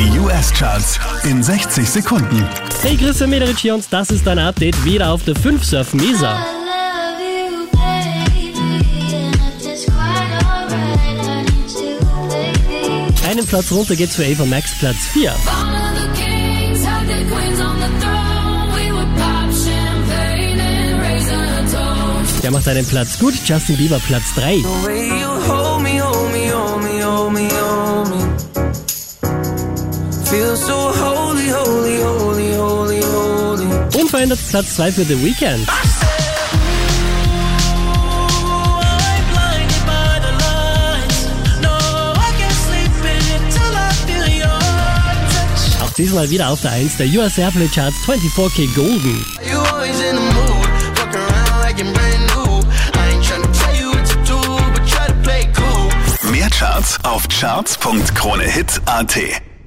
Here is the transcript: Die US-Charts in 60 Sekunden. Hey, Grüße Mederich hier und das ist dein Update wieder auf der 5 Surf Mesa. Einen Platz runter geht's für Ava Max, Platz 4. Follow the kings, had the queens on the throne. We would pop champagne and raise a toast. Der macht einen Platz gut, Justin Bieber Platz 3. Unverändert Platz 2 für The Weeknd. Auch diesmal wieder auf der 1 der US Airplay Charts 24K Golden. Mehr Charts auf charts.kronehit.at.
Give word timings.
Die 0.00 0.18
US-Charts 0.18 0.98
in 1.24 1.42
60 1.42 1.86
Sekunden. 1.86 2.48
Hey, 2.80 2.96
Grüße 2.96 3.26
Mederich 3.26 3.58
hier 3.58 3.74
und 3.74 3.84
das 3.90 4.08
ist 4.08 4.26
dein 4.26 4.38
Update 4.38 4.82
wieder 4.82 5.10
auf 5.10 5.24
der 5.24 5.36
5 5.36 5.62
Surf 5.62 5.92
Mesa. 5.92 6.42
Einen 13.28 13.46
Platz 13.46 13.70
runter 13.70 13.94
geht's 13.94 14.16
für 14.16 14.24
Ava 14.24 14.46
Max, 14.46 14.70
Platz 14.78 14.96
4. 15.12 15.32
Follow 15.32 15.68
the 15.94 16.08
kings, 16.18 16.82
had 16.82 17.06
the 17.06 17.22
queens 17.30 17.60
on 17.60 17.76
the 17.76 17.90
throne. 18.00 18.72
We 18.72 18.90
would 18.90 19.14
pop 19.18 19.52
champagne 19.52 20.60
and 20.60 21.02
raise 21.02 21.30
a 21.30 21.60
toast. 21.64 22.42
Der 22.42 22.50
macht 22.50 22.66
einen 22.66 22.86
Platz 22.86 23.18
gut, 23.18 23.34
Justin 23.44 23.76
Bieber 23.76 24.00
Platz 24.06 24.32
3. 24.34 24.64
Unverändert 34.00 34.38
Platz 34.48 34.76
2 34.76 34.92
für 34.92 35.04
The 35.04 35.20
Weeknd. 35.24 35.68
Auch 45.82 45.90
diesmal 45.94 46.30
wieder 46.30 46.50
auf 46.50 46.60
der 46.60 46.70
1 46.72 46.98
der 46.98 47.08
US 47.08 47.36
Airplay 47.36 47.66
Charts 47.66 47.96
24K 48.06 48.72
Golden. 48.74 49.26
Mehr 56.30 56.50
Charts 56.50 56.98
auf 57.02 57.26
charts.kronehit.at. 57.28 59.49